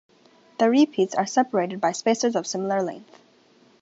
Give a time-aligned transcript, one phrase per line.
[0.57, 3.19] The repeats are separated by spacers of similar length.